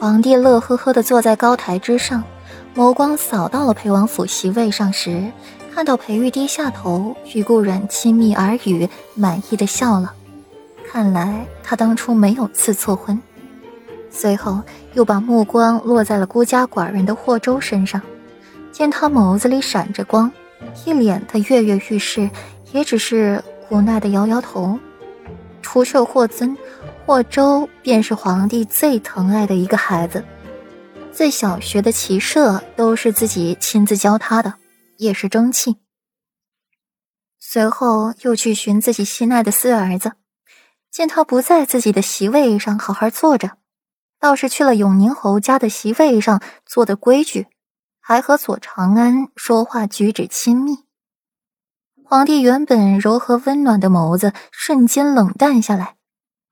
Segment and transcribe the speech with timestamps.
[0.00, 2.24] 皇帝乐呵呵地坐在高台之上，
[2.74, 5.30] 眸光扫到了裴王府席位上时，
[5.74, 10.14] 看到裴玉低下头与顾阮亲密耳语，满意的笑了。
[10.90, 13.20] 看来他当初没有赐错婚。
[14.08, 14.62] 随后
[14.94, 18.00] 又把目光落在了孤家寡人的霍州身上，
[18.72, 20.32] 见他眸子里闪着光，
[20.86, 22.30] 一脸的跃跃欲试，
[22.72, 24.78] 也只是无奈的摇摇头。
[25.60, 26.56] 除却霍尊。
[27.10, 30.24] 霍州便是皇帝最疼爱的一个孩子，
[31.10, 34.54] 在小学的骑射都是自己亲自教他的，
[34.96, 35.78] 也是争气。
[37.40, 40.12] 随后又去寻自己心爱的四儿子，
[40.92, 43.56] 见他不在自己的席位上好好坐着，
[44.20, 47.48] 倒是去了永宁侯家的席位上坐的规矩，
[47.98, 50.84] 还和左长安说话举止亲密。
[52.04, 55.96] 皇帝原本柔和温暖的眸子瞬间冷淡下来。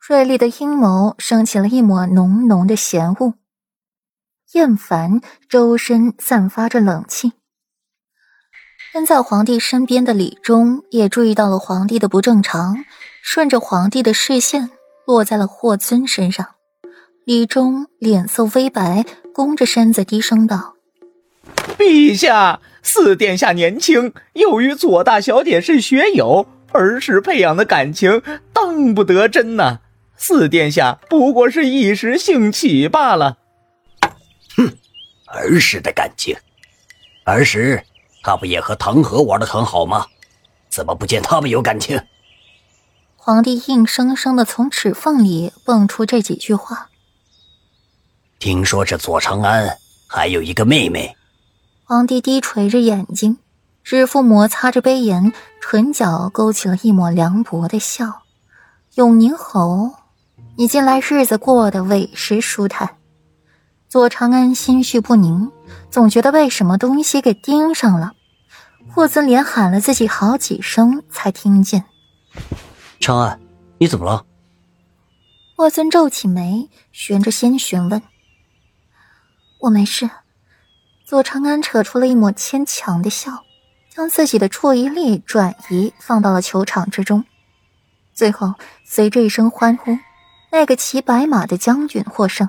[0.08, 3.34] 锐利的阴谋升起了一抹浓浓的嫌恶，
[4.54, 7.34] 厌烦周身散发着冷气。
[8.90, 12.86] 跟在皇帝身边的李忠也注意到了皇帝的不正常，
[13.20, 14.70] 顺着皇帝的视线
[15.06, 16.54] 落在了霍尊身上。
[17.26, 19.04] 李忠脸色微白，
[19.34, 20.76] 弓着身子低声道
[21.76, 28.22] ：“陛下，四殿下年轻，又与左大小姐是学友，儿时培养的感情，
[28.54, 29.80] 当不得真呐。”
[30.18, 33.38] 四殿下不过是一时兴起罢了。
[34.56, 34.76] 哼，
[35.26, 36.36] 儿时的感情，
[37.24, 37.82] 儿时
[38.22, 40.06] 他不也和唐河玩的很好吗？
[40.68, 42.00] 怎么不见他们有感情？
[43.16, 46.88] 皇帝硬生生的从齿缝里蹦出这几句话。
[48.38, 51.16] 听说这左长安还有一个妹妹。
[51.84, 53.38] 皇帝低垂着眼睛，
[53.82, 58.22] 指腹摩擦着杯沿，唇角勾起了一抹凉薄的笑。
[58.94, 59.92] 永宁侯。
[60.58, 62.96] 你近来日子过得委实舒坦，
[63.88, 65.52] 左长安心绪不宁，
[65.88, 68.14] 总觉得被什么东西给盯上了。
[68.88, 71.84] 霍尊连喊了自己好几声，才听见。
[72.98, 73.38] 长安，
[73.78, 74.26] 你怎么了？
[75.54, 78.02] 霍尊皱起眉，悬着心询问
[79.62, 80.10] ：“我没事。”
[81.06, 83.44] 左长安扯出了一抹牵强的笑，
[83.94, 87.24] 将自己的注意力转移放到了球场之中，
[88.12, 88.54] 最后
[88.84, 89.96] 随着一声欢呼。
[90.50, 92.48] 那个骑白马的将军获胜。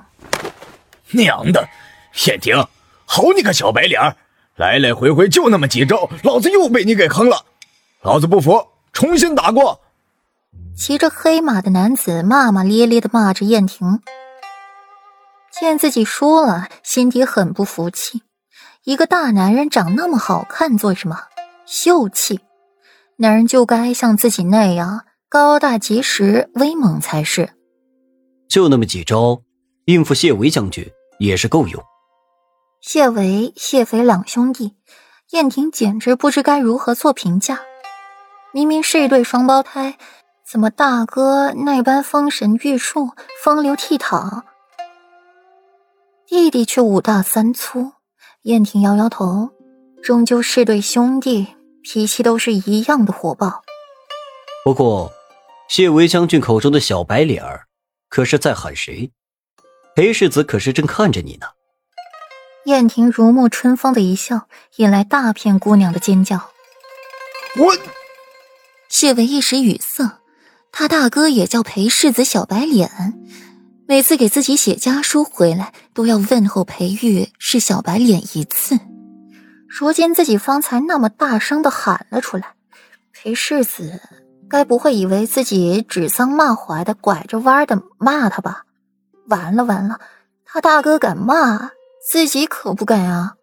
[1.10, 1.68] 娘的，
[2.26, 2.66] 燕婷，
[3.04, 4.16] 好你个小白脸儿，
[4.56, 7.44] 来来回回就那么几招，老子又被你给坑了，
[8.02, 9.80] 老子不服，重新打过。
[10.76, 14.00] 骑着黑马的男子骂骂咧咧的骂着燕婷，
[15.52, 18.22] 见自己输了，心底很不服气。
[18.84, 21.24] 一个大男人长那么好看做什么？
[21.66, 22.40] 秀气，
[23.16, 27.50] 男人就该像自己那样高大结实、威猛才是。
[28.50, 29.40] 就那么几招，
[29.84, 30.84] 应付谢维将军
[31.20, 31.80] 也是够用。
[32.82, 34.74] 谢维、谢斐两兄弟，
[35.30, 37.60] 燕婷简直不知该如何做评价。
[38.52, 39.96] 明明是一对双胞胎，
[40.44, 43.10] 怎么大哥那般风神玉树、
[43.44, 44.42] 风流倜傥，
[46.26, 47.92] 弟弟却五大三粗？
[48.42, 49.50] 燕婷摇摇头，
[50.02, 51.46] 终究是对兄弟，
[51.84, 53.62] 脾气都是一样的火爆。
[54.64, 55.12] 不过，
[55.68, 57.66] 谢维将军口中的小白脸儿。
[58.10, 59.12] 可是在喊谁？
[59.94, 61.46] 裴世子可是正看着你呢。
[62.66, 66.50] 燕婷如沐春风的一笑，引来大片姑娘的尖叫。
[67.56, 67.76] 我
[68.88, 70.20] 谢伟一时语塞，
[70.72, 72.90] 他大哥也叫裴世子小白脸，
[73.86, 78.78] 每次给自己写家书回来，都要问候裴玉是小白脸一次。
[79.68, 82.54] 如今自己方才那么大声的喊了出来，
[83.12, 84.00] 裴世子。
[84.50, 88.64] 该不会以为自己指桑骂槐的拐着弯的骂他吧？
[89.28, 90.00] 完了完了，
[90.44, 91.70] 他大哥敢骂，
[92.04, 93.36] 自己可不敢啊！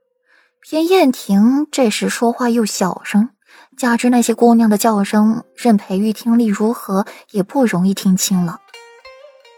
[0.62, 3.30] 偏燕婷这时说话又小声，
[3.78, 8.60] 加之那些姑娘的叫声，任裴玉听力如何也不容易听清了。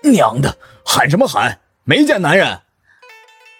[0.04, 0.56] 娘的，
[0.86, 1.60] 喊什么喊？
[1.84, 2.60] 没见男人！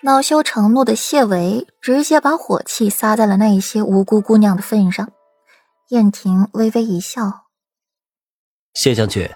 [0.04, 5.10] 恼羞成怒的谢维直接把火气撒在了那些无辜姑娘的份上。
[5.90, 7.49] 燕婷微微一笑。
[8.82, 9.30] 谢将军，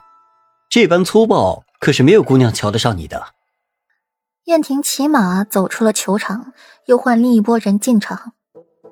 [0.69, 3.33] 这般粗暴可是没有姑娘瞧得上你的。
[4.45, 6.53] 燕婷骑马走出了球场，
[6.85, 8.31] 又换另一拨人进场。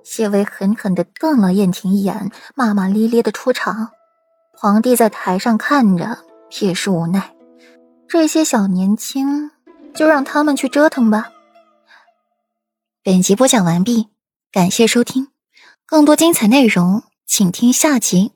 [0.04, 3.92] 谢威狠狠地瞪了燕婷一眼，骂骂咧咧的出场。
[4.52, 6.18] 皇帝在台上看着，
[6.60, 7.34] 也是无奈。
[8.10, 9.52] 这些小年轻，
[9.96, 11.32] 就让他们去折腾吧。
[13.06, 14.10] 本集播讲完毕，
[14.52, 15.30] 感谢收听，
[15.86, 18.34] 更多精彩内容，请听下集。